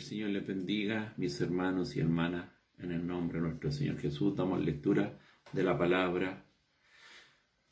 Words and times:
el 0.00 0.06
Señor 0.06 0.30
le 0.30 0.40
bendiga, 0.40 1.12
mis 1.18 1.38
hermanos 1.42 1.94
y 1.94 2.00
hermanas, 2.00 2.48
en 2.78 2.90
el 2.90 3.06
nombre 3.06 3.38
de 3.38 3.48
nuestro 3.48 3.70
Señor 3.70 3.98
Jesús. 3.98 4.34
Damos 4.34 4.64
lectura 4.64 5.18
de 5.52 5.62
la 5.62 5.76
palabra 5.76 6.46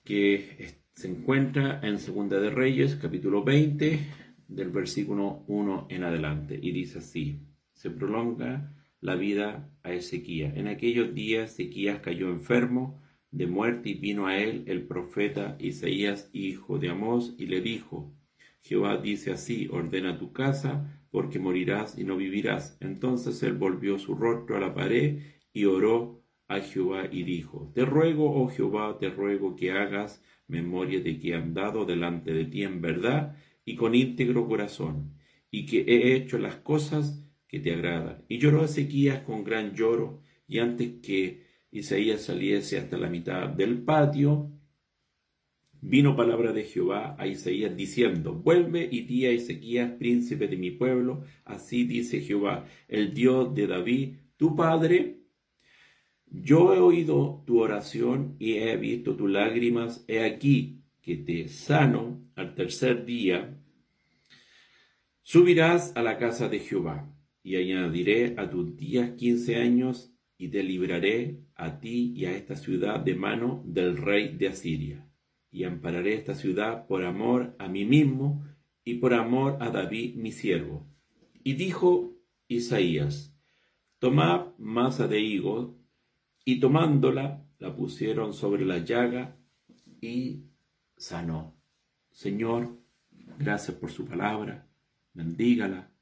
que 0.05 0.83
se 0.93 1.09
encuentra 1.09 1.80
en 1.83 1.98
Segunda 1.98 2.38
de 2.38 2.51
Reyes, 2.51 2.96
capítulo 2.96 3.43
20, 3.45 4.01
del 4.46 4.69
versículo 4.69 5.43
1 5.48 5.87
en 5.88 6.05
adelante. 6.05 6.59
Y 6.61 6.73
dice 6.73 6.98
así, 6.98 7.46
se 7.73 7.88
prolonga 7.88 8.74
la 9.01 9.15
vida 9.15 9.73
a 9.83 9.95
Ezequías. 9.95 10.55
En 10.55 10.69
aquellos 10.69 11.15
días 11.15 11.52
Ezequías 11.52 12.01
cayó 12.01 12.29
enfermo 12.29 13.01
de 13.30 13.47
muerte 13.47 13.88
y 13.88 13.95
vino 13.95 14.27
a 14.27 14.37
él 14.37 14.65
el 14.66 14.87
profeta 14.87 15.56
Isaías, 15.59 16.29
hijo 16.34 16.79
de 16.79 16.91
Amós, 16.91 17.34
y 17.38 17.47
le 17.47 17.62
dijo, 17.62 18.15
Jehová 18.60 18.98
dice 18.98 19.33
así, 19.33 19.66
ordena 19.73 20.19
tu 20.19 20.30
casa, 20.34 20.98
porque 21.11 21.39
morirás 21.39 21.98
y 21.98 22.05
no 22.05 22.17
vivirás. 22.17 22.77
Entonces 22.80 23.43
él 23.43 23.55
volvió 23.55 23.98
su 23.98 24.15
rostro 24.15 24.57
a 24.57 24.61
la 24.61 24.75
pared 24.75 25.21
y 25.53 25.65
oró 25.65 26.23
a 26.48 26.61
Jehová 26.61 27.09
y 27.11 27.23
dijo, 27.23 27.71
Te 27.75 27.84
ruego, 27.84 28.33
oh 28.43 28.48
Jehová, 28.48 28.98
te 28.98 29.11
ruego 29.11 29.55
que 29.55 29.73
hagas 29.73 30.23
memoria 30.47 31.01
de 31.01 31.19
que 31.19 31.31
he 31.31 31.34
andado 31.34 31.84
delante 31.84 32.33
de 32.33 32.47
ti 32.47 32.62
en 32.62 32.81
verdad 32.81 33.37
y 33.65 33.77
con 33.77 33.95
íntegro 33.95 34.48
corazón, 34.48 35.19
y 35.51 35.67
que 35.67 35.81
he 35.83 36.15
hecho 36.15 36.39
las 36.39 36.57
cosas 36.57 37.23
que 37.47 37.61
te 37.61 37.73
agradan. 37.73 38.25
Y 38.29 38.39
lloró 38.39 38.65
Ezequías 38.65 39.20
con 39.20 39.45
gran 39.45 39.75
lloro, 39.75 40.23
y 40.47 40.59
antes 40.59 41.01
que 41.03 41.47
Isaías 41.70 42.23
saliese 42.23 42.79
hasta 42.79 42.97
la 42.97 43.11
mitad 43.11 43.48
del 43.48 43.83
patio, 43.83 44.51
Vino 45.80 46.16
palabra 46.16 46.53
de 46.53 46.64
Jehová 46.64 47.14
a 47.19 47.28
Isaías 47.28 47.77
diciendo, 47.77 48.34
vuelve 48.34 48.89
y 48.91 49.03
di 49.03 49.27
a 49.27 49.30
Ezequías, 49.30 49.92
príncipe 49.92 50.48
de 50.48 50.56
mi 50.56 50.72
pueblo, 50.72 51.22
así 51.44 51.84
dice 51.84 52.20
Jehová, 52.20 52.66
el 52.89 53.14
Dios 53.14 53.55
de 53.55 53.69
David, 53.69 54.16
tu 54.36 54.56
padre, 54.56 55.20
yo 56.27 56.75
he 56.75 56.80
oído 56.80 57.44
tu 57.47 57.61
oración 57.61 58.34
y 58.41 58.55
he 58.55 58.77
visto 58.77 59.14
tus 59.14 59.30
lágrimas, 59.30 60.05
he 60.08 60.25
aquí 60.25 60.83
que 61.00 61.16
te 61.16 61.47
sano 61.47 62.28
al 62.34 62.56
tercer 62.56 63.05
día, 63.05 63.56
subirás 65.22 65.97
a 65.97 66.03
la 66.03 66.19
casa 66.19 66.48
de 66.48 66.58
Jehová 66.58 67.08
y 67.44 67.55
añadiré 67.55 68.34
a 68.36 68.50
tus 68.50 68.77
días 68.77 69.12
quince 69.12 69.56
años 69.56 70.12
y 70.36 70.48
te 70.48 70.64
libraré 70.64 71.38
a 71.55 71.78
ti 71.78 72.12
y 72.16 72.25
a 72.25 72.36
esta 72.36 72.56
ciudad 72.56 72.98
de 72.98 73.14
mano 73.14 73.62
del 73.64 73.97
rey 73.97 74.36
de 74.36 74.48
Asiria 74.48 75.08
y 75.50 75.64
ampararé 75.64 76.14
esta 76.14 76.34
ciudad 76.34 76.86
por 76.86 77.04
amor 77.04 77.56
a 77.58 77.68
mí 77.68 77.84
mismo 77.84 78.44
y 78.84 78.94
por 78.94 79.14
amor 79.14 79.58
a 79.60 79.70
David 79.70 80.16
mi 80.16 80.32
siervo. 80.32 80.86
Y 81.42 81.54
dijo 81.54 82.14
Isaías, 82.48 83.34
tomad 83.98 84.56
masa 84.58 85.06
de 85.06 85.20
higo, 85.20 85.78
y 86.44 86.60
tomándola 86.60 87.44
la 87.58 87.76
pusieron 87.76 88.32
sobre 88.32 88.64
la 88.64 88.78
llaga 88.78 89.36
y 90.00 90.44
sanó. 90.96 91.60
Señor, 92.10 92.78
gracias 93.38 93.76
por 93.76 93.91
su 93.91 94.06
palabra, 94.06 94.66
bendígala, 95.12 95.92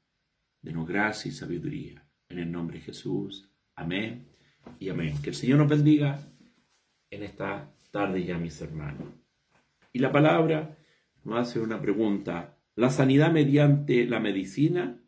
denos 0.61 0.87
gracia 0.87 1.27
y 1.27 1.33
sabiduría. 1.33 2.07
En 2.29 2.39
el 2.39 2.49
nombre 2.49 2.77
de 2.77 2.85
Jesús, 2.85 3.51
amén 3.75 4.29
y 4.79 4.87
amén. 4.87 5.21
Que 5.21 5.31
el 5.31 5.35
Señor 5.35 5.59
nos 5.59 5.67
bendiga 5.67 6.17
en 7.09 7.23
esta 7.23 7.69
tarde 7.91 8.23
ya, 8.23 8.37
mis 8.37 8.61
hermanos. 8.61 9.07
Y 9.97 9.99
la 9.99 10.11
palabra 10.11 10.77
nos 11.23 11.39
hace 11.39 11.59
una 11.59 11.81
pregunta. 11.81 12.55
¿La 12.75 12.91
sanidad 12.91 13.31
mediante 13.31 14.05
la 14.05 14.19
medicina 14.19 15.01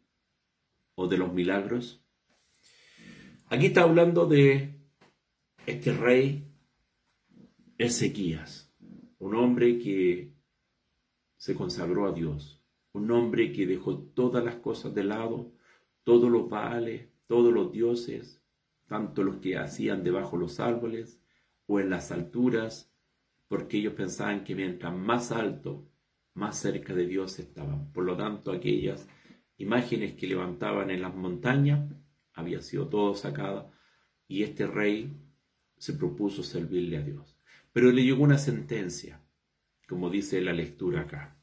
o 0.96 1.08
de 1.08 1.16
los 1.16 1.32
milagros? 1.32 2.04
Aquí 3.50 3.68
está 3.68 3.84
hablando 3.84 4.26
de 4.26 4.82
este 5.68 5.94
rey 5.94 6.52
Ezequías, 7.78 8.74
un 9.20 9.36
hombre 9.36 9.78
que 9.78 10.34
se 11.38 11.54
consagró 11.54 12.08
a 12.08 12.12
Dios, 12.12 12.64
un 12.94 13.12
hombre 13.12 13.52
que 13.52 13.68
dejó 13.68 14.00
todas 14.00 14.44
las 14.44 14.56
cosas 14.56 14.96
de 14.96 15.04
lado, 15.04 15.54
todos 16.04 16.32
los 16.32 16.50
baales, 16.50 17.10
todos 17.28 17.54
los 17.54 17.72
dioses, 17.72 18.42
tanto 18.88 19.22
los 19.22 19.36
que 19.36 19.56
hacían 19.56 20.04
debajo 20.04 20.36
los 20.36 20.60
árboles 20.60 21.22
o 21.68 21.80
en 21.80 21.92
las 21.92 22.12
alturas, 22.12 22.92
porque 23.50 23.78
ellos 23.78 23.94
pensaban 23.96 24.44
que 24.44 24.56
mientras 24.56 24.96
más 24.96 25.32
alto, 25.32 25.92
más 26.36 26.58
cerca 26.58 26.94
de 26.94 27.08
Dios 27.08 27.40
estaban. 27.40 27.92
Por 27.92 28.06
lo 28.06 28.16
tanto, 28.16 28.52
aquellas 28.52 29.10
imágenes 29.58 30.14
que 30.14 30.28
levantaban 30.28 30.92
en 30.92 31.02
las 31.02 31.14
montañas 31.16 31.92
había 32.34 32.62
sido 32.62 32.88
todo 32.88 33.16
sacado 33.16 33.72
y 34.28 34.44
este 34.44 34.68
rey 34.68 35.12
se 35.78 35.94
propuso 35.94 36.44
servirle 36.44 36.98
a 36.98 37.02
Dios. 37.02 37.38
Pero 37.74 37.92
le 37.92 38.04
llegó 38.04 38.24
una 38.24 38.38
sentencia, 38.38 39.26
como 39.88 40.12
dice 40.12 40.40
la 40.42 40.54
lectura 40.54 41.02
acá, 41.02 41.42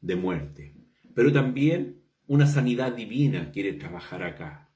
de 0.00 0.14
muerte. 0.14 0.76
Pero 1.14 1.32
también 1.32 2.00
una 2.28 2.46
sanidad 2.46 2.92
divina 2.92 3.50
quiere 3.50 3.72
trabajar 3.72 4.22
acá. 4.22 4.72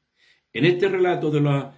En 0.52 0.64
este 0.64 0.88
relato 0.88 1.30
de 1.30 1.40
la, 1.40 1.74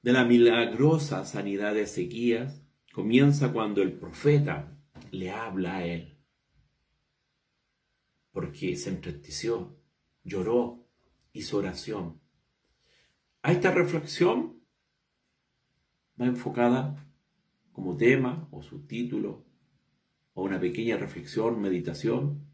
de 0.00 0.12
la 0.12 0.24
milagrosa 0.24 1.26
sanidad 1.26 1.74
de 1.74 1.82
Ezequías, 1.82 2.61
comienza 2.92 3.50
cuando 3.52 3.82
el 3.82 3.94
profeta 3.94 4.78
le 5.10 5.30
habla 5.30 5.76
a 5.76 5.86
él, 5.86 6.18
porque 8.30 8.76
se 8.76 8.90
entristeció, 8.90 9.78
lloró, 10.22 10.86
hizo 11.32 11.56
oración. 11.56 12.20
A 13.40 13.50
esta 13.50 13.72
reflexión 13.72 14.62
va 16.20 16.26
enfocada 16.26 16.94
como 17.72 17.96
tema 17.96 18.46
o 18.50 18.62
subtítulo 18.62 19.46
o 20.34 20.42
una 20.44 20.60
pequeña 20.60 20.98
reflexión, 20.98 21.60
meditación, 21.60 22.46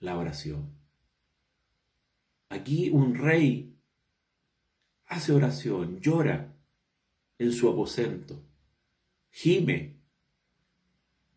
la 0.00 0.18
oración. 0.18 0.76
Aquí 2.48 2.90
un 2.90 3.14
rey 3.14 3.76
hace 5.06 5.32
oración, 5.32 6.00
llora 6.00 6.56
en 7.38 7.52
su 7.52 7.68
aposento 7.68 8.48
gime, 9.30 9.98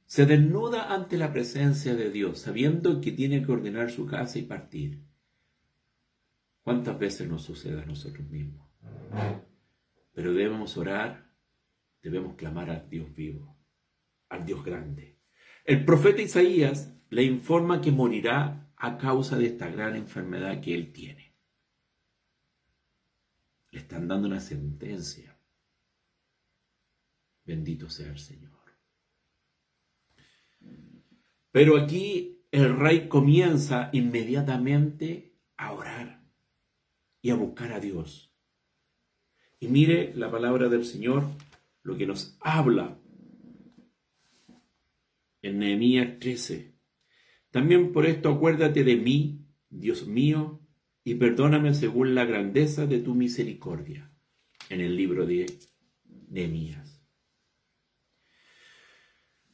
se 0.05 0.25
desnuda 0.25 0.93
ante 0.93 1.17
la 1.17 1.31
presencia 1.31 1.95
de 1.95 2.11
Dios, 2.11 2.39
sabiendo 2.39 2.99
que 2.99 3.13
tiene 3.13 3.45
que 3.45 3.51
ordenar 3.51 3.91
su 3.91 4.05
casa 4.05 4.39
y 4.39 4.43
partir. 4.43 5.01
¿Cuántas 6.63 6.99
veces 6.99 7.29
nos 7.29 7.43
sucede 7.43 7.81
a 7.81 7.85
nosotros 7.85 8.29
mismos? 8.29 8.67
Pero 10.13 10.33
debemos 10.33 10.77
orar, 10.77 11.33
debemos 12.01 12.35
clamar 12.35 12.69
al 12.69 12.89
Dios 12.89 13.13
vivo, 13.15 13.57
al 14.29 14.45
Dios 14.45 14.63
grande. 14.63 15.17
El 15.63 15.85
profeta 15.85 16.21
Isaías 16.21 16.93
le 17.09 17.23
informa 17.23 17.81
que 17.81 17.91
morirá 17.91 18.71
a 18.75 18.97
causa 18.97 19.37
de 19.37 19.45
esta 19.45 19.69
gran 19.69 19.95
enfermedad 19.95 20.59
que 20.59 20.73
él 20.73 20.91
tiene. 20.91 21.35
Le 23.69 23.79
están 23.79 24.07
dando 24.07 24.27
una 24.27 24.39
sentencia. 24.39 25.37
Bendito 27.45 27.89
sea 27.89 28.09
el 28.09 28.19
Señor. 28.19 28.51
Pero 31.51 31.77
aquí 31.77 32.45
el 32.51 32.77
rey 32.77 33.07
comienza 33.07 33.89
inmediatamente 33.93 35.35
a 35.57 35.73
orar 35.73 36.23
y 37.21 37.29
a 37.29 37.35
buscar 37.35 37.73
a 37.73 37.79
Dios. 37.79 38.33
Y 39.59 39.67
mire 39.67 40.13
la 40.15 40.31
palabra 40.31 40.69
del 40.69 40.85
Señor, 40.85 41.25
lo 41.83 41.97
que 41.97 42.07
nos 42.07 42.37
habla 42.41 42.99
en 45.41 45.59
Nehemías 45.59 46.19
13. 46.19 46.73
También 47.51 47.91
por 47.91 48.05
esto 48.05 48.29
acuérdate 48.29 48.83
de 48.83 48.95
mí, 48.95 49.45
Dios 49.69 50.07
mío, 50.07 50.61
y 51.03 51.15
perdóname 51.15 51.73
según 51.73 52.15
la 52.15 52.25
grandeza 52.25 52.85
de 52.85 52.99
tu 52.99 53.13
misericordia. 53.13 54.11
En 54.69 54.81
el 54.81 54.95
libro 54.95 55.25
de 55.25 55.45
Nehemías. 56.29 57.00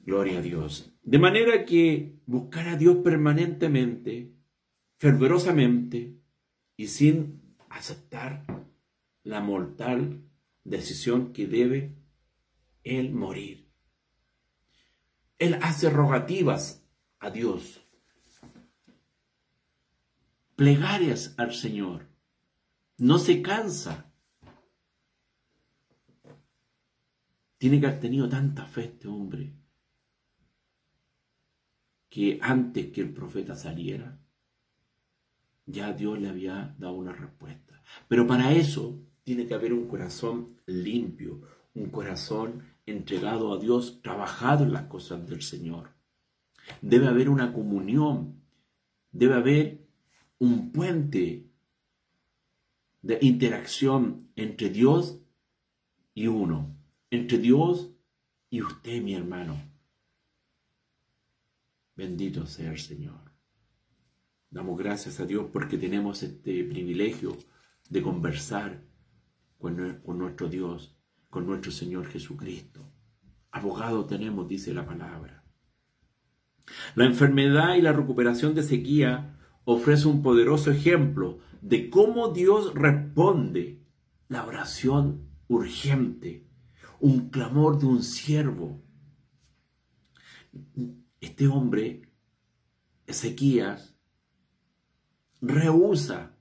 Gloria 0.07 0.39
a 0.39 0.41
Dios. 0.41 0.93
De 1.03 1.19
manera 1.19 1.65
que 1.65 2.21
buscar 2.25 2.69
a 2.69 2.77
Dios 2.77 2.95
permanentemente, 3.03 4.31
fervorosamente 4.95 6.15
y 6.77 6.87
sin 6.87 7.57
aceptar 7.67 8.45
la 9.23 9.41
mortal 9.41 10.23
decisión 10.63 11.33
que 11.33 11.45
debe 11.45 11.93
Él 12.85 13.11
morir. 13.11 13.69
Él 15.39 15.59
hace 15.61 15.89
rogativas 15.89 16.87
a 17.19 17.29
Dios, 17.29 17.85
plegarias 20.55 21.35
al 21.37 21.53
Señor. 21.53 22.07
No 22.97 23.19
se 23.19 23.41
cansa. 23.41 24.09
Tiene 27.57 27.81
que 27.81 27.87
haber 27.87 27.99
tenido 27.99 28.29
tanta 28.29 28.65
fe 28.67 28.85
este 28.85 29.09
hombre 29.09 29.66
que 32.17 32.39
antes 32.41 32.87
que 32.87 33.01
el 33.01 33.13
profeta 33.13 33.55
saliera, 33.55 34.19
ya 35.67 35.93
Dios 35.93 36.19
le 36.19 36.29
había 36.29 36.75
dado 36.79 36.95
una 36.95 37.13
respuesta. 37.13 37.83
Pero 38.07 38.25
para 38.25 38.53
eso 38.53 38.99
tiene 39.23 39.45
que 39.45 39.53
haber 39.53 39.71
un 39.71 39.87
corazón 39.87 40.55
limpio, 40.65 41.43
un 41.75 41.91
corazón 41.91 42.63
entregado 42.87 43.53
a 43.53 43.59
Dios, 43.59 44.01
trabajado 44.01 44.63
en 44.63 44.73
las 44.73 44.87
cosas 44.87 45.27
del 45.29 45.43
Señor. 45.43 45.91
Debe 46.81 47.05
haber 47.05 47.29
una 47.29 47.53
comunión, 47.53 48.41
debe 49.11 49.35
haber 49.35 49.87
un 50.39 50.71
puente 50.71 51.51
de 53.03 53.19
interacción 53.21 54.31
entre 54.35 54.71
Dios 54.71 55.21
y 56.15 56.25
uno, 56.25 56.75
entre 57.11 57.37
Dios 57.37 57.91
y 58.49 58.63
usted, 58.63 59.03
mi 59.03 59.13
hermano. 59.13 59.76
Bendito 61.97 62.45
sea 62.45 62.71
el 62.71 62.77
Señor. 62.77 63.33
Damos 64.51 64.77
gracias 64.77 65.19
a 65.19 65.25
Dios 65.25 65.47
porque 65.51 65.79
tenemos 65.79 66.21
este 66.21 66.63
privilegio 66.63 67.35
de 67.89 68.03
conversar 68.03 68.83
con, 69.57 69.75
nuestro 70.05 70.47
Dios, 70.47 70.95
con 71.31 71.47
nuestro 71.47 71.71
Señor 71.71 72.05
Jesucristo. 72.05 72.93
Abogado 73.49 74.05
tenemos, 74.05 74.47
dice 74.47 74.75
la 74.75 74.85
palabra. 74.85 75.43
La 76.93 77.05
enfermedad 77.05 77.75
y 77.75 77.81
la 77.81 77.93
recuperación 77.93 78.53
de 78.53 78.61
sequía 78.61 79.35
ofrece 79.65 80.07
un 80.07 80.21
poderoso 80.21 80.69
ejemplo 80.69 81.39
de 81.61 81.89
cómo 81.89 82.29
Dios 82.29 82.75
responde 82.75 83.81
la 84.27 84.45
oración 84.45 85.27
urgente, 85.47 86.45
un 86.99 87.29
clamor 87.29 87.79
de 87.79 87.87
un 87.87 88.03
siervo. 88.03 88.83
Este 91.19 91.47
hombre, 91.47 92.01
Ezequías, 93.05 93.95
rehúsa 95.41 96.35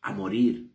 a 0.00 0.12
morir. 0.12 0.72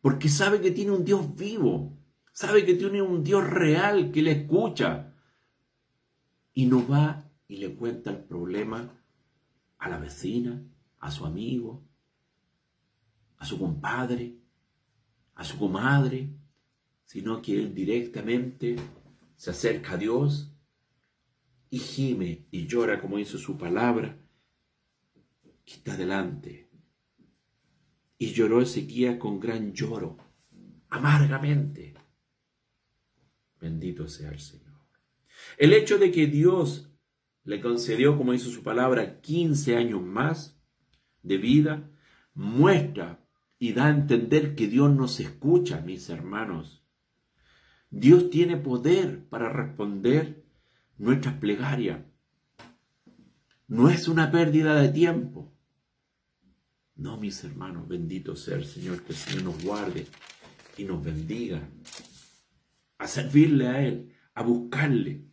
Porque 0.00 0.28
sabe 0.28 0.60
que 0.60 0.70
tiene 0.70 0.92
un 0.92 1.04
Dios 1.04 1.34
vivo, 1.34 1.98
sabe 2.32 2.64
que 2.64 2.74
tiene 2.74 3.02
un 3.02 3.22
Dios 3.22 3.48
real 3.48 4.10
que 4.10 4.22
le 4.22 4.32
escucha. 4.32 5.14
Y 6.52 6.66
no 6.66 6.86
va 6.86 7.30
y 7.48 7.56
le 7.56 7.74
cuenta 7.74 8.10
el 8.10 8.24
problema 8.24 8.90
a 9.78 9.88
la 9.88 9.98
vecina, 9.98 10.62
a 10.98 11.10
su 11.10 11.24
amigo, 11.24 11.82
a 13.38 13.44
su 13.44 13.58
compadre, 13.58 14.36
a 15.34 15.44
su 15.44 15.58
comadre, 15.58 16.28
sino 17.06 17.40
que 17.40 17.58
él 17.58 17.74
directamente 17.74 18.76
se 19.36 19.50
acerca 19.50 19.92
a 19.92 19.96
Dios 19.96 20.49
y 21.70 21.78
gime 21.78 22.46
y 22.50 22.66
llora 22.66 23.00
como 23.00 23.18
hizo 23.18 23.38
su 23.38 23.56
palabra 23.56 24.18
está 25.74 25.96
delante. 25.96 26.68
Y 28.18 28.32
lloró 28.32 28.60
Ezequiel 28.60 29.18
con 29.18 29.40
gran 29.40 29.72
lloro, 29.72 30.18
amargamente. 30.90 31.94
Bendito 33.60 34.08
sea 34.08 34.30
el 34.30 34.40
Señor. 34.40 34.80
El 35.56 35.72
hecho 35.72 35.98
de 35.98 36.10
que 36.10 36.26
Dios 36.26 36.90
le 37.44 37.60
concedió, 37.60 38.16
como 38.16 38.34
hizo 38.34 38.50
su 38.50 38.62
palabra, 38.62 39.20
15 39.20 39.76
años 39.76 40.02
más 40.02 40.60
de 41.22 41.38
vida, 41.38 41.90
muestra 42.34 43.26
y 43.58 43.72
da 43.72 43.86
a 43.86 43.90
entender 43.90 44.54
que 44.54 44.68
Dios 44.68 44.94
nos 44.94 45.20
escucha, 45.20 45.80
mis 45.80 46.08
hermanos. 46.10 46.84
Dios 47.90 48.30
tiene 48.30 48.56
poder 48.56 49.24
para 49.28 49.50
responder 49.50 50.39
nuestras 51.00 51.34
plegarias. 51.36 52.00
No 53.66 53.88
es 53.88 54.06
una 54.06 54.30
pérdida 54.30 54.80
de 54.80 54.90
tiempo. 54.90 55.52
No, 56.96 57.16
mis 57.16 57.42
hermanos, 57.42 57.88
bendito 57.88 58.36
sea 58.36 58.56
el 58.56 58.66
Señor, 58.66 59.02
que 59.02 59.12
el 59.12 59.18
Señor 59.18 59.44
nos 59.44 59.64
guarde 59.64 60.06
y 60.76 60.84
nos 60.84 61.02
bendiga. 61.02 61.66
A 62.98 63.06
servirle 63.06 63.66
a 63.68 63.82
Él, 63.82 64.12
a 64.34 64.42
buscarle. 64.42 65.24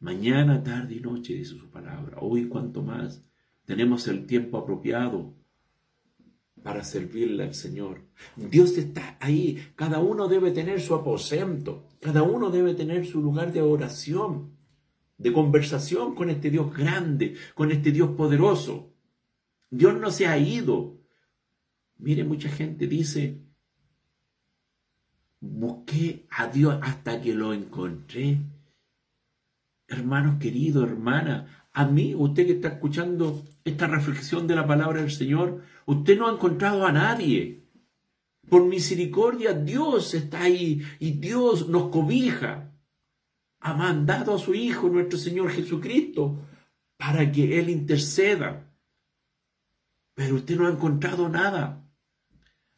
Mañana, 0.00 0.62
tarde 0.62 0.96
y 0.96 1.00
noche, 1.00 1.34
dice 1.34 1.56
su 1.56 1.70
palabra. 1.70 2.18
Hoy, 2.20 2.46
cuanto 2.46 2.82
más, 2.82 3.24
tenemos 3.64 4.06
el 4.08 4.26
tiempo 4.26 4.58
apropiado 4.58 5.34
para 6.62 6.84
servirle 6.84 7.44
al 7.44 7.54
Señor. 7.54 8.02
Dios 8.36 8.76
está 8.76 9.16
ahí. 9.20 9.72
Cada 9.76 10.00
uno 10.00 10.28
debe 10.28 10.50
tener 10.50 10.80
su 10.80 10.94
aposento. 10.94 11.88
Cada 12.00 12.22
uno 12.22 12.50
debe 12.50 12.74
tener 12.74 13.06
su 13.06 13.20
lugar 13.20 13.52
de 13.52 13.62
oración, 13.62 14.56
de 15.18 15.32
conversación 15.32 16.14
con 16.14 16.30
este 16.30 16.50
Dios 16.50 16.74
grande, 16.74 17.34
con 17.54 17.70
este 17.70 17.92
Dios 17.92 18.10
poderoso. 18.10 18.92
Dios 19.70 19.98
no 19.98 20.10
se 20.10 20.26
ha 20.26 20.38
ido. 20.38 20.98
Mire, 21.98 22.24
mucha 22.24 22.48
gente 22.48 22.86
dice, 22.86 23.40
busqué 25.40 26.26
a 26.30 26.46
Dios 26.48 26.78
hasta 26.82 27.20
que 27.20 27.34
lo 27.34 27.52
encontré. 27.52 28.38
Hermanos 29.86 30.38
queridos, 30.38 30.88
hermana, 30.88 31.59
a 31.72 31.84
mí, 31.86 32.14
usted 32.14 32.46
que 32.46 32.52
está 32.52 32.68
escuchando 32.68 33.44
esta 33.64 33.86
reflexión 33.86 34.46
de 34.46 34.56
la 34.56 34.66
palabra 34.66 35.00
del 35.00 35.10
Señor, 35.10 35.62
usted 35.86 36.18
no 36.18 36.28
ha 36.28 36.32
encontrado 36.32 36.86
a 36.86 36.92
nadie. 36.92 37.64
Por 38.48 38.64
misericordia, 38.66 39.52
Dios 39.52 40.14
está 40.14 40.42
ahí 40.42 40.82
y 40.98 41.12
Dios 41.12 41.68
nos 41.68 41.90
cobija. 41.90 42.72
Ha 43.60 43.74
mandado 43.74 44.34
a 44.34 44.38
su 44.38 44.54
Hijo, 44.54 44.88
nuestro 44.88 45.18
Señor 45.18 45.50
Jesucristo, 45.50 46.40
para 46.96 47.30
que 47.30 47.58
Él 47.58 47.70
interceda 47.70 48.70
pero 50.20 50.34
usted 50.34 50.56
no 50.56 50.66
ha 50.66 50.70
encontrado 50.70 51.30
nada. 51.30 51.82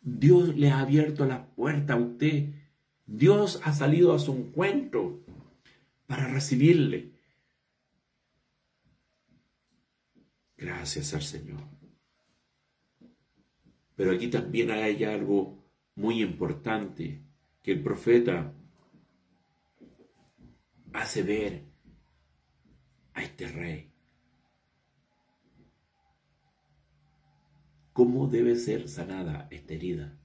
Dios 0.01 0.57
le 0.57 0.71
ha 0.71 0.79
abierto 0.79 1.27
la 1.27 1.47
puerta 1.47 1.95
a 1.95 1.97
usted. 1.97 2.51
Dios 3.05 3.61
ha 3.65 3.73
salido 3.73 4.15
a 4.15 4.21
su 4.21 4.33
encuentro 4.33 5.25
para 6.07 6.29
recibirle. 6.29 7.12
Gracias 10.63 11.13
al 11.15 11.23
Señor. 11.23 11.63
Pero 13.97 14.13
aquí 14.13 14.29
también 14.29 14.71
hay 14.71 15.05
algo 15.05 15.63
muy 15.95 16.23
importante 16.23 17.23
que 17.63 17.73
el 17.73 17.83
profeta 17.83 18.55
hace 20.93 21.23
ver 21.23 21.65
a 23.15 23.23
este 23.23 23.49
rey. 23.49 23.93
cómo 27.93 28.27
debe 28.27 28.57
ser 28.57 28.89
sanada 28.89 29.49
esta 29.51 29.75
herida. 29.75 30.19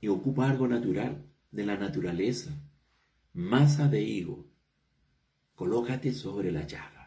Y 0.00 0.08
ocupa 0.08 0.48
algo 0.48 0.68
natural, 0.68 1.24
de 1.50 1.66
la 1.66 1.76
naturaleza. 1.76 2.52
Masa 3.32 3.88
de 3.88 4.02
higo. 4.02 4.46
Colócate 5.54 6.12
sobre 6.12 6.52
la 6.52 6.66
llaga. 6.66 6.97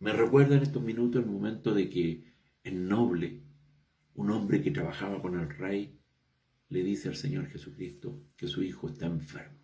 Me 0.00 0.14
recuerda 0.14 0.56
en 0.56 0.62
estos 0.62 0.82
minutos 0.82 1.22
el 1.22 1.30
momento 1.30 1.74
de 1.74 1.90
que 1.90 2.24
el 2.62 2.88
noble, 2.88 3.42
un 4.14 4.30
hombre 4.30 4.62
que 4.62 4.70
trabajaba 4.70 5.20
con 5.20 5.38
el 5.38 5.50
rey, 5.50 6.00
le 6.70 6.82
dice 6.82 7.08
al 7.08 7.16
Señor 7.16 7.48
Jesucristo 7.48 8.24
que 8.36 8.46
su 8.46 8.62
hijo 8.62 8.88
está 8.88 9.04
enfermo. 9.04 9.58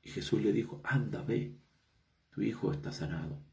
Y 0.00 0.10
Jesús 0.10 0.40
le 0.40 0.52
dijo, 0.52 0.80
anda, 0.84 1.22
ve, 1.22 1.58
tu 2.30 2.42
hijo 2.42 2.70
está 2.72 2.92
sanado. 2.92 3.44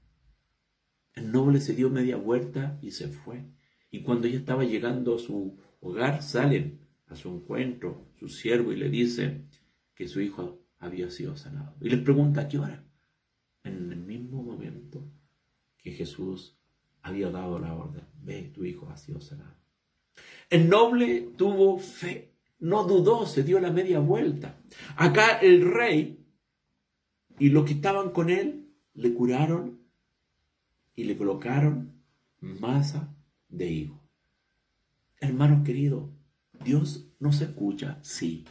El 1.13 1.32
noble 1.32 1.62
se 1.62 1.74
dio 1.74 1.89
media 1.89 2.18
vuelta 2.18 2.77
y 2.84 2.92
se 2.92 3.08
fue. 3.08 3.46
Y 3.89 4.04
cuando 4.04 4.27
ya 4.27 4.38
estaba 4.38 4.63
llegando 4.63 5.15
a 5.15 5.20
su 5.20 5.58
hogar, 5.80 6.22
salen 6.22 6.88
a 7.08 7.15
su 7.15 7.30
encuentro 7.30 8.12
su 8.20 8.30
siervo 8.30 8.72
y 8.72 8.75
le 8.75 8.89
dice 8.89 9.48
que 9.96 10.08
su 10.08 10.22
hijo 10.22 10.64
había 10.86 11.10
sido 11.10 11.36
sanado. 11.36 11.75
Y 11.82 11.89
les 11.89 12.01
pregunta 12.01 12.42
a 12.42 12.48
qué 12.48 12.60
hora. 12.60 12.84
En 13.63 13.92
el 13.92 13.98
mismo 13.98 14.44
momento 14.44 15.12
que 15.77 15.92
Jesús 15.92 16.58
había 17.01 17.30
dado 17.30 17.60
la 17.60 17.74
orden, 17.74 18.04
ve, 18.22 18.51
tu 18.54 18.63
hijo 18.63 18.89
ha 18.89 18.98
sido 18.98 19.22
sanado. 19.22 19.56
El 20.50 20.70
noble 20.70 21.32
tuvo 21.38 21.77
fe, 21.77 22.34
no 22.60 22.84
dudó, 22.84 23.25
se 23.25 23.44
dio 23.44 23.60
la 23.60 23.72
media 23.72 24.00
vuelta. 24.00 24.60
Acá 24.96 25.39
el 25.39 25.72
rey 25.72 26.25
y 27.39 27.50
los 27.50 27.65
que 27.65 27.74
estaban 27.74 28.12
con 28.12 28.30
él 28.30 28.70
le 28.94 29.13
curaron 29.13 29.80
y 30.96 31.04
le 31.04 31.18
colocaron 31.18 32.01
masa 32.39 33.13
de 33.50 33.70
higo. 33.70 34.01
Hermanos 35.20 35.65
queridos, 35.65 36.10
Dios 36.63 37.08
nos 37.20 37.42
escucha, 37.42 38.00
sí. 38.01 38.46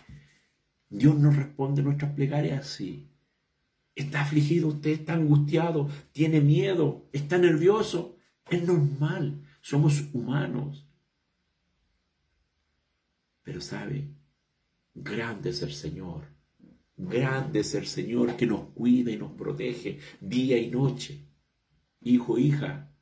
Dios 0.96 1.18
nos 1.18 1.36
responde 1.36 1.82
nuestras 1.82 2.12
plegarias, 2.12 2.66
sí. 2.66 3.08
Está 3.94 4.22
afligido 4.22 4.68
usted, 4.68 4.90
está 4.90 5.14
angustiado, 5.14 5.88
tiene 6.12 6.40
miedo, 6.40 7.08
está 7.12 7.38
nervioso. 7.38 8.16
Es 8.50 8.66
normal, 8.66 9.42
somos 9.60 10.04
humanos. 10.12 10.86
Pero 13.42 13.60
sabe, 13.60 14.08
grande 14.94 15.50
es 15.50 15.62
el 15.62 15.72
Señor 15.72 16.34
Grande 16.96 17.60
es 17.60 17.74
el 17.74 17.86
Señor 17.86 18.36
que 18.36 18.46
nos 18.46 18.70
cuida 18.70 19.10
y 19.10 19.16
nos 19.16 19.32
protege 19.32 19.98
día 20.20 20.56
y 20.58 20.70
noche. 20.70 21.26
Hijo, 22.02 22.38
hija, 22.38 22.94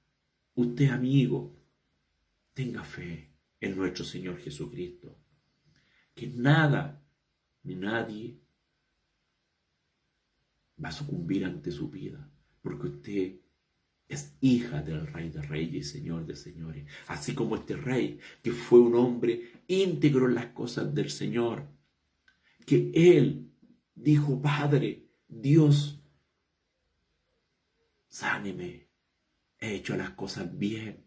usted 0.55 0.89
amigo, 0.89 1.55
tenga 2.55 2.85
fe 2.85 3.35
en 3.61 3.77
nuestro 3.77 4.05
Señor 4.05 4.39
Jesucristo. 4.39 5.19
Que 6.15 6.27
nada 6.27 7.01
ni 7.64 7.75
nadie 7.75 8.38
va 10.83 10.88
a 10.88 10.92
sucumbir 10.92 11.45
ante 11.45 11.71
su 11.71 11.88
vida, 11.88 12.28
porque 12.61 12.87
usted 12.88 13.40
es 14.09 14.37
hija 14.40 14.83
del 14.83 15.07
Rey 15.07 15.31
de 15.31 15.42
Reyes 15.42 15.87
y 15.87 15.90
Señor 15.90 16.26
de 16.26 16.37
Señores, 16.37 16.87
así 17.07 17.35
como 17.35 17.57
este 17.57 17.76
Rey 17.76 18.19
que 18.42 18.52
fue 18.52 18.81
un 18.81 18.95
hombre 18.95 19.62
íntegro 19.66 20.28
en 20.28 20.35
las 20.35 20.47
cosas 20.47 20.95
del 20.95 21.11
Señor, 21.11 21.66
que 22.66 22.90
Él 22.95 23.50
dijo, 23.95 24.40
Padre, 24.40 25.09
Dios, 25.28 26.02
sáneme, 28.09 28.88
he 29.59 29.76
hecho 29.76 29.97
las 29.97 30.11
cosas 30.11 30.59
bien, 30.59 31.07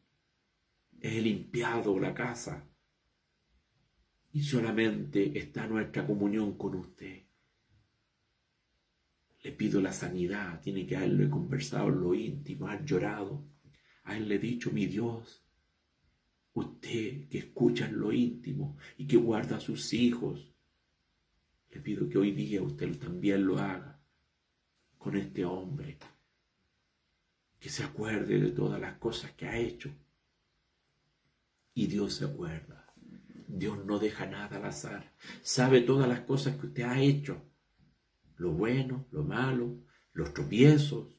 he 1.01 1.21
limpiado 1.21 1.99
la 1.99 2.13
casa 2.13 2.67
y 4.35 4.43
solamente 4.43 5.39
está 5.39 5.65
nuestra 5.65 6.05
comunión 6.05 6.57
con 6.57 6.75
usted. 6.75 7.23
Le 9.41 9.51
pido 9.53 9.79
la 9.79 9.93
sanidad, 9.93 10.59
tiene 10.59 10.85
que 10.85 10.97
haberlo 10.97 11.29
conversado 11.29 11.87
en 11.87 12.01
lo 12.01 12.13
íntimo, 12.13 12.67
ha 12.67 12.83
llorado, 12.83 13.47
a 14.03 14.17
él 14.17 14.27
le 14.27 14.35
he 14.35 14.39
dicho, 14.39 14.71
mi 14.71 14.87
Dios, 14.87 15.41
usted 16.53 17.29
que 17.29 17.37
escucha 17.37 17.85
en 17.85 17.97
lo 17.97 18.11
íntimo 18.11 18.75
y 18.97 19.07
que 19.07 19.15
guarda 19.15 19.55
a 19.55 19.61
sus 19.61 19.93
hijos, 19.93 20.53
le 21.69 21.79
pido 21.79 22.09
que 22.09 22.17
hoy 22.17 22.31
día 22.31 22.61
usted 22.61 22.99
también 22.99 23.45
lo 23.45 23.57
haga 23.57 24.03
con 24.97 25.15
este 25.15 25.45
hombre. 25.45 25.97
Que 27.57 27.69
se 27.69 27.85
acuerde 27.85 28.37
de 28.37 28.51
todas 28.51 28.81
las 28.81 28.97
cosas 28.97 29.31
que 29.31 29.47
ha 29.47 29.57
hecho. 29.57 29.95
Y 31.73 31.87
Dios 31.87 32.15
se 32.15 32.25
acuerda. 32.25 32.84
Dios 33.57 33.85
no 33.85 33.99
deja 33.99 34.25
nada 34.25 34.57
al 34.57 34.65
azar. 34.65 35.13
Sabe 35.41 35.81
todas 35.81 36.07
las 36.07 36.21
cosas 36.21 36.57
que 36.57 36.67
usted 36.67 36.83
ha 36.83 36.99
hecho. 36.99 37.41
Lo 38.37 38.51
bueno, 38.51 39.07
lo 39.11 39.23
malo, 39.23 39.77
los 40.13 40.33
tropiezos, 40.33 41.15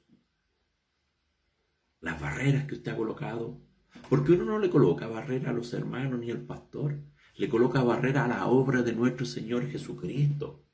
las 2.01 2.21
barreras 2.21 2.67
que 2.67 2.75
usted 2.75 2.93
ha 2.93 2.97
colocado. 2.97 3.61
Porque 4.09 4.33
uno 4.33 4.45
no 4.45 4.59
le 4.59 4.71
coloca 4.71 5.07
barrera 5.07 5.51
a 5.51 5.55
los 5.55 5.73
hermanos 5.73 6.21
ni 6.21 6.31
al 6.31 6.43
pastor 6.43 7.01
le 7.37 7.49
coloca 7.49 7.83
barrera 7.83 8.25
a 8.25 8.29
la 8.29 8.47
obra 8.47 8.83
de 8.83 8.93
nuestro 8.93 9.27
Señor 9.27 9.67
Jesucristo. 9.69 10.65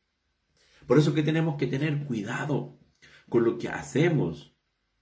Por 0.87 0.99
eso 0.99 1.15
que 1.15 1.23
tenemos 1.23 1.57
que 1.57 1.67
tener 1.67 2.05
cuidado 2.05 2.79
con 3.29 3.45
lo 3.45 3.59
que 3.59 3.69
hacemos. 3.69 4.57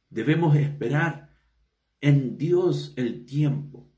Debemos 0.09 0.57
esperar 0.57 1.37
en 2.01 2.39
Dios 2.39 2.95
el 2.97 3.27
tiempo. 3.27 3.90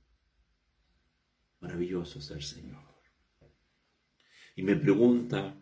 Maravilloso 1.62 2.19
es 2.19 2.31
el 2.31 2.42
Señor. 2.42 2.83
Y 4.54 4.62
me 4.62 4.76
pregunta, 4.76 5.57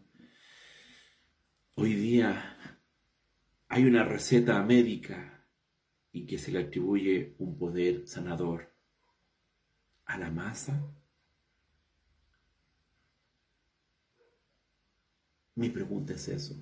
hoy 1.74 1.94
día 1.94 2.56
hay 3.68 3.84
una 3.84 4.04
receta 4.04 4.60
médica 4.64 5.46
y 6.10 6.26
que 6.26 6.38
se 6.38 6.50
le 6.50 6.58
atribuye 6.58 7.36
un 7.38 7.56
poder 7.56 8.08
sanador 8.08 8.74
a 10.06 10.18
la 10.18 10.32
masa 10.32 10.92
Mi 15.60 15.68
pregunta 15.68 16.14
es 16.14 16.26
eso. 16.28 16.54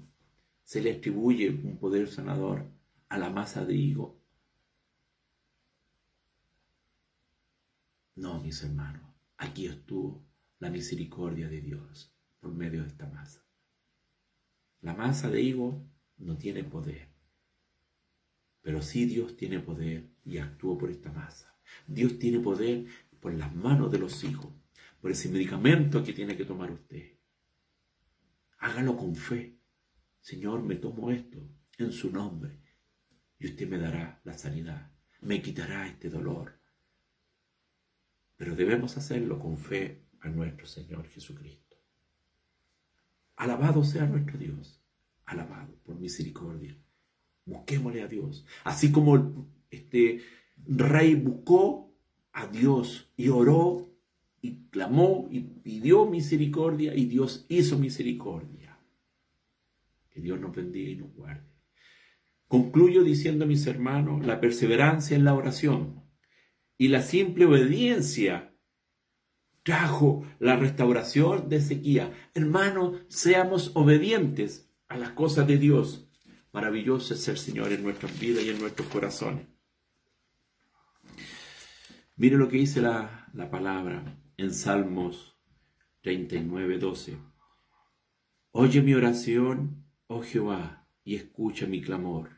¿Se 0.64 0.80
le 0.80 0.96
atribuye 0.96 1.50
un 1.50 1.78
poder 1.78 2.08
sanador 2.08 2.68
a 3.08 3.16
la 3.16 3.30
masa 3.30 3.64
de 3.64 3.74
higo? 3.76 4.20
No, 8.16 8.40
mis 8.40 8.60
hermanos. 8.64 9.07
Aquí 9.38 9.66
estuvo 9.66 10.26
la 10.58 10.68
misericordia 10.68 11.48
de 11.48 11.60
Dios 11.60 12.12
por 12.40 12.52
medio 12.52 12.82
de 12.82 12.88
esta 12.88 13.06
masa. 13.06 13.46
La 14.80 14.94
masa 14.94 15.30
de 15.30 15.40
higo 15.40 15.88
no 16.16 16.36
tiene 16.36 16.64
poder, 16.64 17.08
pero 18.62 18.82
sí 18.82 19.06
Dios 19.06 19.36
tiene 19.36 19.60
poder 19.60 20.10
y 20.24 20.38
actuó 20.38 20.76
por 20.76 20.90
esta 20.90 21.12
masa. 21.12 21.56
Dios 21.86 22.18
tiene 22.18 22.40
poder 22.40 22.86
por 23.20 23.32
las 23.32 23.54
manos 23.54 23.92
de 23.92 23.98
los 23.98 24.24
hijos, 24.24 24.52
por 25.00 25.12
ese 25.12 25.28
medicamento 25.28 26.02
que 26.02 26.12
tiene 26.12 26.36
que 26.36 26.44
tomar 26.44 26.72
usted. 26.72 27.16
Hágalo 28.58 28.96
con 28.96 29.14
fe. 29.14 29.56
Señor, 30.20 30.62
me 30.64 30.74
tomo 30.74 31.12
esto 31.12 31.38
en 31.78 31.92
su 31.92 32.10
nombre 32.10 32.60
y 33.38 33.46
usted 33.46 33.68
me 33.68 33.78
dará 33.78 34.20
la 34.24 34.36
sanidad, 34.36 34.90
me 35.20 35.40
quitará 35.40 35.86
este 35.86 36.10
dolor. 36.10 36.57
Pero 38.38 38.54
debemos 38.54 38.96
hacerlo 38.96 39.38
con 39.38 39.58
fe 39.58 40.04
a 40.20 40.28
nuestro 40.28 40.66
Señor 40.66 41.06
Jesucristo. 41.08 41.76
Alabado 43.36 43.84
sea 43.84 44.06
nuestro 44.06 44.38
Dios, 44.38 44.80
alabado 45.26 45.74
por 45.84 45.98
misericordia. 45.98 46.76
Busquémosle 47.44 48.02
a 48.02 48.08
Dios, 48.08 48.46
así 48.64 48.90
como 48.90 49.50
este 49.70 50.20
rey 50.66 51.14
buscó 51.16 51.92
a 52.32 52.46
Dios 52.46 53.10
y 53.16 53.28
oró 53.28 53.90
y 54.40 54.68
clamó 54.70 55.28
y 55.30 55.40
pidió 55.40 56.06
misericordia 56.06 56.94
y 56.94 57.06
Dios 57.06 57.44
hizo 57.48 57.76
misericordia. 57.76 58.78
Que 60.10 60.20
Dios 60.20 60.38
nos 60.38 60.54
bendiga 60.54 60.90
y 60.90 60.96
nos 60.96 61.12
guarde. 61.12 61.48
Concluyo 62.46 63.02
diciendo, 63.02 63.46
mis 63.46 63.66
hermanos, 63.66 64.24
la 64.24 64.40
perseverancia 64.40 65.16
en 65.16 65.24
la 65.24 65.34
oración 65.34 66.07
y 66.78 66.88
la 66.88 67.02
simple 67.02 67.44
obediencia 67.44 68.54
trajo 69.64 70.24
la 70.38 70.56
restauración 70.56 71.48
de 71.48 71.56
Ezequiel. 71.56 72.12
Hermanos, 72.32 73.02
seamos 73.08 73.72
obedientes 73.74 74.70
a 74.86 74.96
las 74.96 75.10
cosas 75.10 75.46
de 75.46 75.58
Dios. 75.58 76.08
Maravilloso 76.52 77.14
es 77.14 77.28
el 77.28 77.36
Señor 77.36 77.72
en 77.72 77.82
nuestras 77.82 78.18
vidas 78.18 78.44
y 78.44 78.50
en 78.50 78.60
nuestros 78.60 78.88
corazones. 78.88 79.46
Mire 82.16 82.36
lo 82.36 82.48
que 82.48 82.56
dice 82.56 82.80
la, 82.80 83.28
la 83.34 83.50
palabra 83.50 84.18
en 84.36 84.54
Salmos 84.54 85.36
39, 86.02 86.78
12. 86.78 87.18
Oye 88.52 88.80
mi 88.82 88.94
oración, 88.94 89.84
oh 90.06 90.22
Jehová, 90.22 90.88
y 91.04 91.16
escucha 91.16 91.66
mi 91.66 91.82
clamor. 91.82 92.30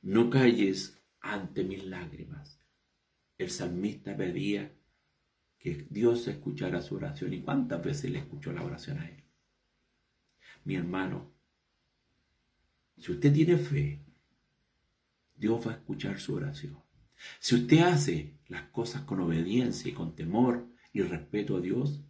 No 0.00 0.30
calles 0.30 1.02
ante 1.20 1.64
mis 1.64 1.84
lágrimas. 1.84 2.57
El 3.38 3.50
salmista 3.50 4.16
pedía 4.16 4.74
que 5.58 5.86
Dios 5.88 6.26
escuchara 6.28 6.82
su 6.82 6.96
oración. 6.96 7.32
¿Y 7.32 7.40
cuántas 7.40 7.82
veces 7.82 8.10
le 8.10 8.18
escuchó 8.18 8.52
la 8.52 8.64
oración 8.64 8.98
a 8.98 9.08
él? 9.08 9.24
Mi 10.64 10.74
hermano, 10.74 11.32
si 12.96 13.12
usted 13.12 13.32
tiene 13.32 13.56
fe, 13.56 14.04
Dios 15.36 15.66
va 15.66 15.72
a 15.72 15.76
escuchar 15.76 16.18
su 16.18 16.34
oración. 16.34 16.82
Si 17.38 17.54
usted 17.54 17.78
hace 17.78 18.34
las 18.48 18.68
cosas 18.70 19.02
con 19.02 19.20
obediencia 19.20 19.90
y 19.90 19.94
con 19.94 20.14
temor, 20.14 20.68
y 20.92 21.02
respeto 21.02 21.56
a 21.56 21.60
Dios, 21.60 22.02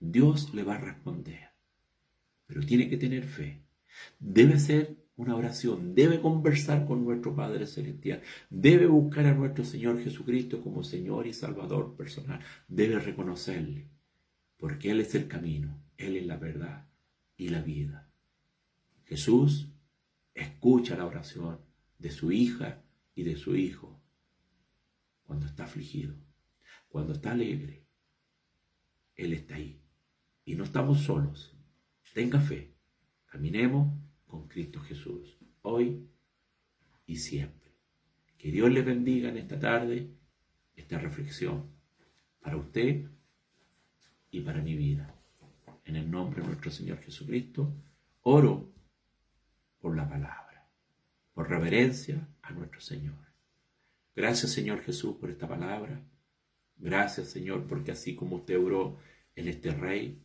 Dios 0.00 0.54
le 0.54 0.62
va 0.62 0.76
a 0.76 0.80
responder. 0.80 1.50
Pero 2.46 2.64
tiene 2.64 2.88
que 2.88 2.96
tener 2.96 3.24
fe. 3.24 3.62
Debe 4.18 4.58
ser 4.58 5.01
una 5.16 5.36
oración, 5.36 5.94
debe 5.94 6.20
conversar 6.20 6.86
con 6.86 7.04
nuestro 7.04 7.34
Padre 7.34 7.66
Celestial, 7.66 8.22
debe 8.50 8.86
buscar 8.86 9.26
a 9.26 9.34
nuestro 9.34 9.64
Señor 9.64 10.02
Jesucristo 10.02 10.60
como 10.62 10.82
Señor 10.82 11.26
y 11.26 11.32
Salvador 11.32 11.96
personal, 11.96 12.40
debe 12.68 12.98
reconocerle, 12.98 13.88
porque 14.56 14.90
Él 14.90 15.00
es 15.00 15.14
el 15.14 15.28
camino, 15.28 15.82
Él 15.96 16.16
es 16.16 16.26
la 16.26 16.36
verdad 16.36 16.88
y 17.36 17.48
la 17.48 17.60
vida. 17.60 18.10
Jesús 19.04 19.68
escucha 20.34 20.96
la 20.96 21.06
oración 21.06 21.60
de 21.98 22.10
su 22.10 22.32
hija 22.32 22.82
y 23.14 23.24
de 23.24 23.36
su 23.36 23.54
hijo 23.54 24.00
cuando 25.24 25.46
está 25.46 25.64
afligido, 25.64 26.14
cuando 26.88 27.12
está 27.12 27.32
alegre, 27.32 27.82
él 29.16 29.32
está 29.32 29.54
ahí. 29.56 29.80
Y 30.44 30.54
no 30.54 30.64
estamos 30.64 31.00
solos. 31.00 31.56
Tenga 32.14 32.40
fe. 32.40 32.74
Caminemos 33.26 33.94
con 34.32 34.48
Cristo 34.48 34.80
Jesús, 34.80 35.36
hoy 35.60 36.08
y 37.04 37.16
siempre. 37.16 37.70
Que 38.38 38.50
Dios 38.50 38.72
le 38.72 38.80
bendiga 38.80 39.28
en 39.28 39.36
esta 39.36 39.60
tarde, 39.60 40.08
esta 40.74 40.98
reflexión, 40.98 41.70
para 42.40 42.56
usted 42.56 43.10
y 44.30 44.40
para 44.40 44.62
mi 44.62 44.74
vida. 44.74 45.14
En 45.84 45.96
el 45.96 46.10
nombre 46.10 46.40
de 46.40 46.46
nuestro 46.46 46.70
Señor 46.70 46.98
Jesucristo, 47.02 47.74
oro 48.22 48.72
por 49.78 49.94
la 49.94 50.08
palabra, 50.08 50.66
por 51.34 51.50
reverencia 51.50 52.26
a 52.40 52.52
nuestro 52.52 52.80
Señor. 52.80 53.18
Gracias 54.16 54.50
Señor 54.50 54.80
Jesús 54.80 55.14
por 55.16 55.28
esta 55.28 55.46
palabra. 55.46 56.02
Gracias, 56.78 57.28
Señor, 57.28 57.66
porque 57.66 57.92
así 57.92 58.14
como 58.16 58.36
usted 58.36 58.58
oró 58.58 58.96
en 59.36 59.48
este 59.48 59.72
rey, 59.72 60.22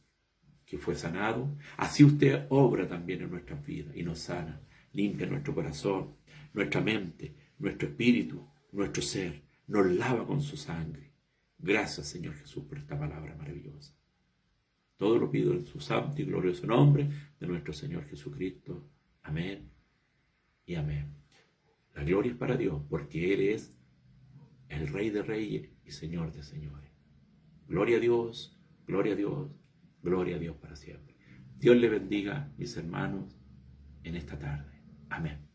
que 0.67 0.77
fue 0.77 0.95
sanado, 0.95 1.57
así 1.77 2.03
usted 2.03 2.45
obra 2.49 2.87
también 2.87 3.21
en 3.21 3.31
nuestras 3.31 3.65
vidas 3.65 3.95
y 3.95 4.03
nos 4.03 4.19
sana, 4.19 4.61
limpia 4.91 5.25
nuestro 5.25 5.55
corazón, 5.55 6.13
nuestra 6.53 6.81
mente, 6.81 7.33
nuestro 7.57 7.87
espíritu, 7.87 8.45
nuestro 8.73 9.01
ser, 9.01 9.41
nos 9.67 9.85
lava 9.87 10.27
con 10.27 10.41
su 10.41 10.57
sangre. 10.57 11.13
Gracias 11.57 12.07
Señor 12.07 12.35
Jesús 12.35 12.65
por 12.65 12.77
esta 12.77 12.99
palabra 12.99 13.33
maravillosa. 13.35 13.95
Todo 14.97 15.17
lo 15.17 15.31
pido 15.31 15.53
en 15.53 15.65
su 15.65 15.79
santo 15.79 16.21
y 16.21 16.25
glorioso 16.25 16.67
nombre 16.67 17.09
de 17.39 17.47
nuestro 17.47 17.71
Señor 17.71 18.05
Jesucristo. 18.09 18.89
Amén 19.23 19.69
y 20.65 20.75
amén. 20.75 21.13
La 21.95 22.03
gloria 22.03 22.33
es 22.33 22.37
para 22.37 22.57
Dios 22.57 22.81
porque 22.89 23.33
Él 23.33 23.41
es 23.41 23.73
el 24.67 24.87
Rey 24.89 25.11
de 25.11 25.23
Reyes 25.23 25.69
y 25.85 25.91
Señor 25.91 26.33
de 26.33 26.43
Señores. 26.43 26.91
Gloria 27.67 27.97
a 27.97 27.99
Dios, 28.01 28.57
gloria 28.85 29.13
a 29.13 29.15
Dios, 29.15 29.49
gloria 30.01 30.35
a 30.35 30.39
Dios 30.39 30.55
para 30.57 30.75
siempre. 30.75 31.15
Dios 31.57 31.77
le 31.77 31.89
bendiga, 31.89 32.51
mis 32.57 32.75
hermanos, 32.77 33.39
en 34.03 34.15
esta 34.15 34.37
tarde. 34.37 34.81
Amén. 35.09 35.46